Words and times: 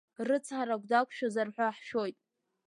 Рыцҳарак 0.27 0.83
дақәшәазар 0.89 1.47
ҳәа 1.55 1.67
ҳшәоит. 1.77 2.17